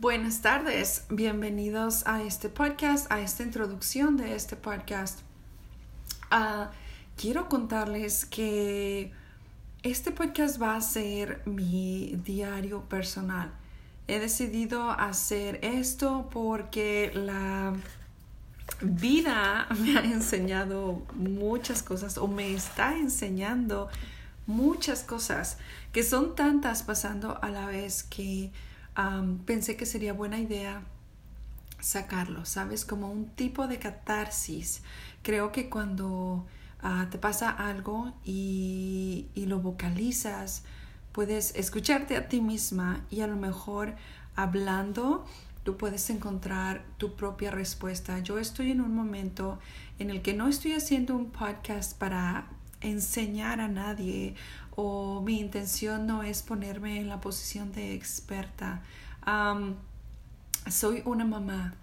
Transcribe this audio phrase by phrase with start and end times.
[0.00, 5.20] Buenas tardes, bienvenidos a este podcast, a esta introducción de este podcast.
[6.32, 6.70] Uh,
[7.18, 9.12] quiero contarles que
[9.82, 13.52] este podcast va a ser mi diario personal.
[14.08, 17.74] He decidido hacer esto porque la
[18.80, 23.90] vida me ha enseñado muchas cosas o me está enseñando
[24.46, 25.58] muchas cosas
[25.92, 28.50] que son tantas pasando a la vez que
[29.46, 30.82] pensé que sería buena idea
[31.80, 32.84] sacarlo, ¿sabes?
[32.84, 34.82] Como un tipo de catarsis.
[35.22, 36.46] Creo que cuando
[36.82, 40.64] ah, te pasa algo y, y lo vocalizas,
[41.12, 43.94] puedes escucharte a ti misma y a lo mejor
[44.36, 45.24] hablando
[45.64, 48.18] tú puedes encontrar tu propia respuesta.
[48.20, 49.58] Yo estoy en un momento
[49.98, 52.48] en el que no estoy haciendo un podcast para
[52.80, 54.34] enseñar a nadie
[54.76, 58.82] o mi intención no es ponerme en la posición de experta.
[60.68, 61.74] soy una mamá.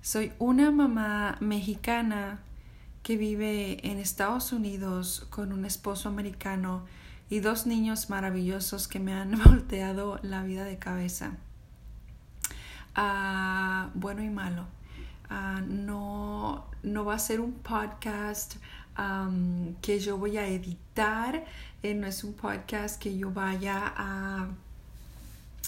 [0.00, 2.40] Soy una mamá mexicana
[3.02, 6.84] que vive en Estados Unidos con un esposo americano
[7.30, 11.32] y dos niños maravillosos que me han volteado la vida de cabeza.
[12.94, 14.66] Ah, bueno y malo.
[15.28, 18.56] Ah, no, no va a ser un podcast
[19.80, 21.44] que yo voy a editar.
[21.82, 24.48] Eh, no es un podcast que yo vaya a,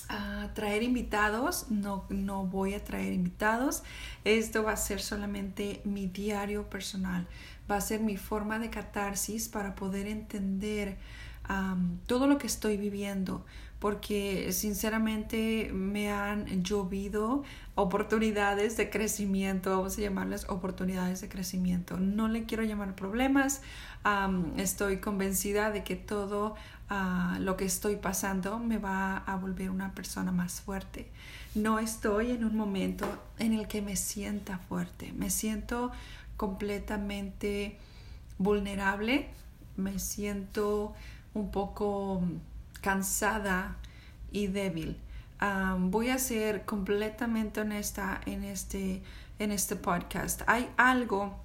[0.09, 1.71] a traer invitados.
[1.71, 3.83] No, no voy a traer invitados.
[4.25, 7.27] Esto va a ser solamente mi diario personal.
[7.71, 10.97] Va a ser mi forma de catarsis para poder entender
[12.07, 13.45] todo lo que estoy viviendo
[13.79, 17.45] porque sinceramente me han llovido
[17.75, 21.99] oportunidades de crecimiento, vamos a llamarlas oportunidades de crecimiento.
[21.99, 23.61] No le quiero llamar problemas,
[24.57, 26.55] estoy convencida de que todo
[26.89, 31.09] ah, lo que estoy pasando me va a volver una persona más fuerte.
[31.55, 33.07] No estoy en un momento
[33.39, 35.91] en el que me sienta fuerte, me siento
[36.37, 37.79] completamente
[38.39, 39.29] vulnerable,
[39.77, 40.95] me siento
[41.37, 42.23] un poco
[42.81, 43.77] cansada
[44.33, 44.99] y débil.
[45.79, 49.03] voy a ser completamente honesta en este,
[49.39, 50.43] en este podcast.
[50.47, 51.39] Hay algo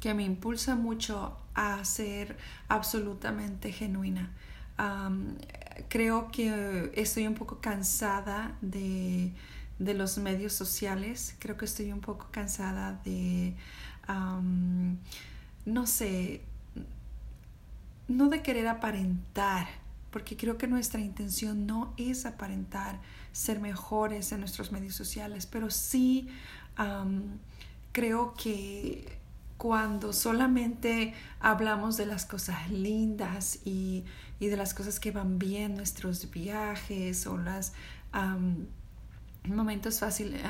[0.00, 2.36] que me impulsa mucho a ser
[2.68, 4.30] absolutamente genuina.
[5.88, 9.32] creo que estoy un poco cansada de,
[9.78, 11.36] de, los medios sociales.
[11.38, 13.54] Creo que estoy un poco cansada de,
[15.66, 16.42] no sé,
[18.08, 19.66] no de querer aparentar,
[20.10, 23.00] porque creo que nuestra intención no es aparentar
[23.32, 26.28] ser mejores en nuestros medios sociales, pero sí
[27.92, 29.18] creo que
[29.56, 34.04] cuando solamente hablamos de las cosas lindas y,
[34.38, 37.72] de las cosas que van bien, nuestros viajes o los
[39.44, 40.02] momentos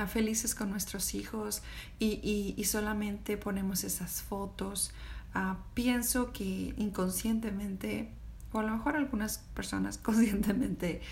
[0.09, 1.62] felices con nuestros hijos
[1.99, 4.93] y solamente ponemos esas fotos,
[5.38, 8.08] Ah, pienso que inconscientemente,
[8.52, 11.02] o a lo mejor algunas personas conscientemente,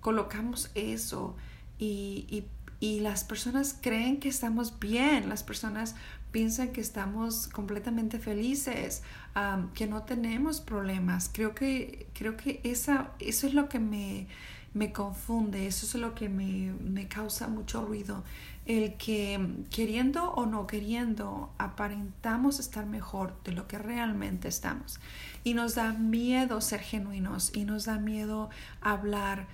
[0.00, 1.34] colocamos eso
[1.78, 2.44] y,
[2.80, 5.94] las personas creen que estamos bien, las personas
[6.30, 9.02] piensan que estamos completamente felices,
[9.72, 11.30] que no tenemos problemas.
[11.32, 14.26] Creo que, creo que esa, eso es lo que me,
[14.74, 18.24] me confunde, eso es lo que me, me causa mucho ruido
[18.66, 24.98] el que queriendo o no queriendo aparentamos estar mejor de lo que realmente estamos.
[25.44, 28.50] Y nos da miedo ser genuinos y nos da miedo
[28.80, 29.46] hablar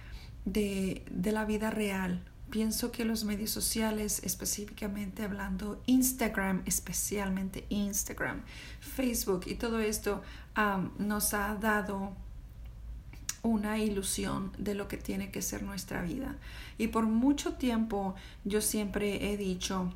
[0.45, 2.25] de, de la vida real.
[2.51, 8.43] Pienso que los medios sociales, específicamente hablando Instagram, especialmente Instagram,
[8.81, 10.23] Facebook y todo esto,
[10.99, 12.15] nos ha dado
[13.43, 16.37] una ilusión de lo que tiene que ser nuestra vida.
[16.79, 18.15] Y por mucho tiempo
[18.45, 19.93] yo siempre he dicho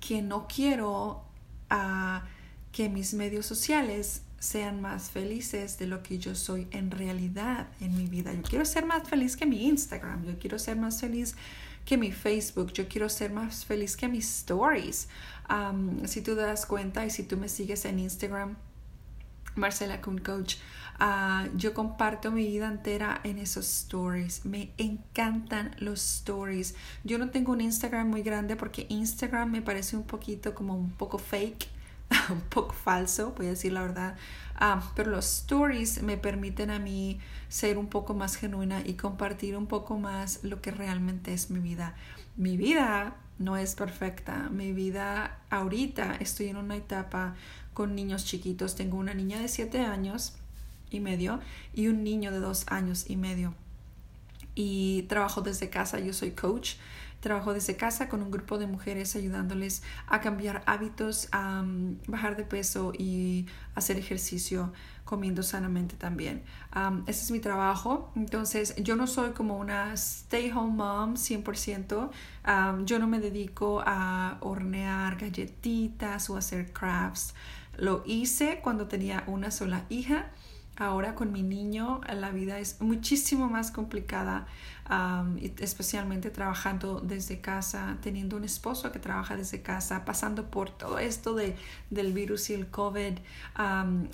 [0.00, 1.24] que no quiero
[1.70, 2.24] a
[2.72, 7.96] que mis medios sociales sean más felices de lo que yo soy en realidad en
[7.96, 8.32] mi vida.
[8.32, 11.34] Yo quiero ser más feliz que mi Instagram, yo quiero ser más feliz
[11.84, 15.08] que mi Facebook, yo quiero ser más feliz que mis stories.
[16.04, 18.56] si tú te das cuenta y si tú me sigues en Instagram,
[19.58, 20.56] Marcela Kun Coach,
[21.00, 24.44] Ah, yo comparto mi vida entera en esos stories.
[24.44, 26.74] Me encantan los stories.
[27.04, 30.90] Yo no tengo un Instagram muy grande porque Instagram me parece un poquito como un
[30.90, 31.68] poco fake,
[32.30, 34.16] un poco falso, voy a decir la verdad.
[34.56, 39.56] Ah, pero los stories me permiten a mí ser un poco más genuina y compartir
[39.56, 41.94] un poco más lo que realmente es mi vida.
[42.36, 44.48] Mi vida no es perfecta.
[44.50, 47.34] Mi vida ahorita estoy en una etapa
[47.74, 48.74] con niños chiquitos.
[48.74, 50.34] Tengo una niña de 7 años
[50.90, 51.40] y medio
[51.74, 53.54] y un niño de dos años y medio.
[54.60, 56.74] y trabajo desde casa, yo soy coach.
[57.20, 61.64] Trabajo desde casa con un grupo de mujeres ayudándoles a cambiar hábitos, a
[62.06, 64.72] bajar de peso y hacer ejercicio
[65.04, 66.42] comiendo sanamente también.
[67.06, 68.12] ese es mi trabajo.
[68.14, 72.10] Entonces, yo no soy como una stay home mom 100%.
[72.84, 77.34] yo no me dedico a hornear galletitas o hacer crafts.
[77.78, 80.26] Lo hice cuando tenía una sola hija
[80.80, 84.46] Ahora con mi niño la vida es muchísimo más complicada,
[85.60, 91.34] especialmente trabajando desde casa, teniendo un esposo que trabaja desde casa, pasando por todo esto
[91.34, 91.56] de,
[91.90, 93.18] del virus y el COVID,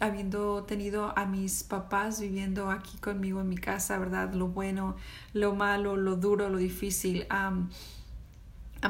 [0.01, 4.33] habiendo tenido a mis papás viviendo aquí conmigo en mi casa, ¿verdad?
[4.33, 4.97] Lo bueno,
[5.35, 7.27] lo malo, lo duro, lo difícil.
[7.29, 7.69] han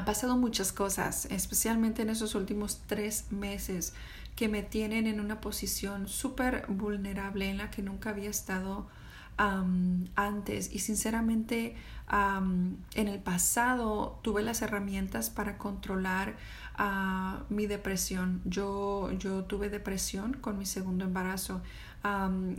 [0.04, 3.94] pasado muchas cosas, especialmente en esos últimos tres meses
[4.36, 8.88] que me tienen en una posición súper vulnerable en la que nunca había estado
[9.36, 11.74] antes y sinceramente
[12.08, 16.36] en el pasado tuve las herramientas para controlar
[16.78, 18.42] uh, mi depresión.
[18.44, 21.62] Yo, yo tuve depresión con mi segundo embarazo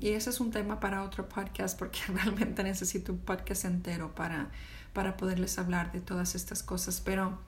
[0.01, 4.49] y ese es un tema para otro podcast porque realmente necesito un podcast entero para,
[4.93, 6.99] para poderles hablar de todas estas cosas.
[6.99, 7.39] Pero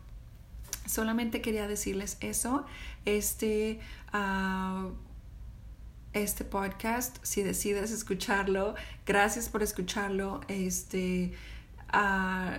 [0.88, 2.66] Solamente quería decirles eso.
[3.06, 3.80] Este,
[4.13, 4.92] uh,
[6.13, 8.75] este podcast, si decides escucharlo,
[9.06, 10.42] gracias por escucharlo.
[10.48, 11.34] Este,
[11.94, 12.57] uh,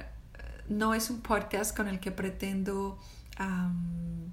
[0.68, 2.98] no es un podcast con el que pretendo
[3.40, 4.30] um,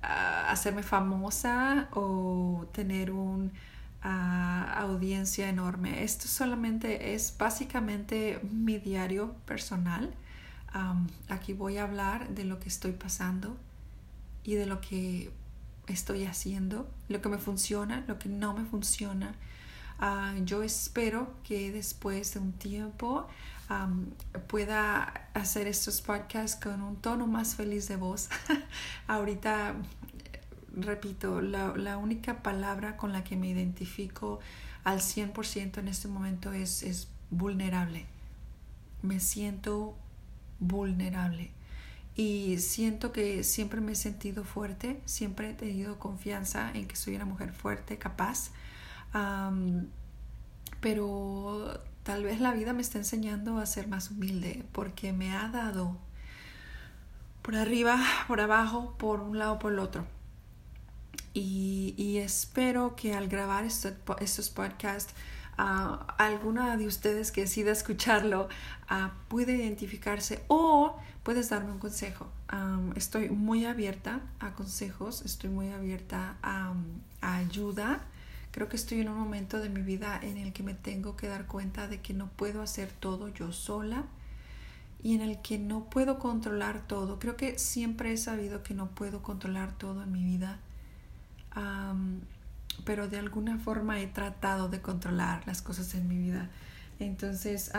[0.00, 6.04] hacerme famosa o tener una audiencia enorme.
[6.04, 10.14] Esto solamente es básicamente mi diario personal
[11.28, 13.56] aquí voy a hablar de lo que estoy pasando
[14.42, 15.30] y de lo que
[15.86, 19.34] estoy haciendo, lo que me funciona, lo que no me funciona.
[19.98, 23.26] Ah, yo espero que después de un tiempo
[24.48, 28.28] pueda hacer estos podcasts con un tono más feliz de voz.
[29.06, 29.74] Ahorita,
[30.76, 34.40] repito, la, la, única palabra con la que me identifico
[34.84, 38.06] al 100% en este momento es, es vulnerable.
[39.02, 39.96] Me siento
[40.60, 41.50] vulnerable.
[42.16, 47.16] Y siento que siempre me he sentido fuerte, siempre he tenido confianza en que soy
[47.16, 48.50] una mujer fuerte, capaz.
[50.80, 55.48] pero tal vez la vida me está enseñando a ser más humilde porque me ha
[55.48, 55.98] dado
[57.42, 57.98] por arriba,
[58.28, 60.06] por abajo, por un lado, por el otro.
[61.32, 65.14] Y, y espero que al grabar estos podcasts
[65.56, 68.48] a alguna de ustedes que decida escucharlo
[69.28, 72.28] puede identificarse o puedes darme un consejo.
[72.94, 76.74] estoy muy abierta a consejos, estoy muy abierta a,
[77.20, 78.00] ayuda.
[78.50, 81.26] Creo que estoy en un momento de mi vida en el que me tengo que
[81.26, 84.04] dar cuenta de que no puedo hacer todo yo sola
[85.02, 87.18] y en el que no puedo controlar todo.
[87.18, 90.60] Creo que siempre he sabido que no puedo controlar todo en mi vida
[92.84, 96.50] pero de alguna forma he tratado de controlar las cosas en mi vida.
[96.98, 97.72] Entonces,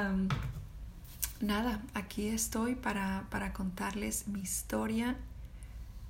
[1.40, 5.16] nada, aquí estoy para, para contarles mi historia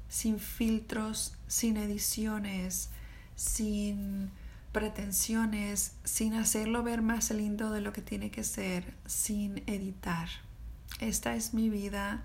[0.09, 2.89] sin filtros, sin ediciones,
[3.35, 4.31] sin
[4.71, 10.29] pretensiones, sin hacerlo ver más lindo de lo que tiene que ser, sin editar.
[10.99, 12.23] Esta es mi vida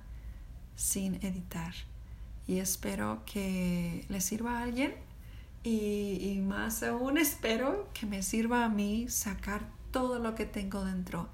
[0.77, 1.75] sin editar
[2.47, 4.95] y espero que le sirva a alguien
[5.63, 11.29] y, más aún espero que me sirva a mí sacar todo lo que tengo dentro.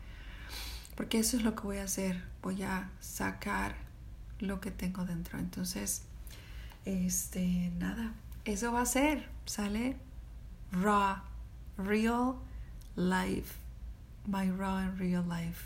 [0.97, 2.23] Porque eso es lo que voy a hacer.
[2.43, 3.77] Voy a sacar
[4.41, 5.39] lo que tengo dentro.
[5.39, 6.03] Entonces,
[6.85, 8.15] este, nada,
[8.45, 9.97] eso va a ser, ¿sale?
[10.73, 11.19] Raw,
[11.77, 12.37] real
[12.97, 13.55] life.
[14.27, 15.65] My raw and real life.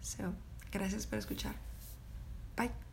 [0.00, 0.34] So,
[0.72, 1.54] gracias por escuchar.
[2.56, 2.91] Bye.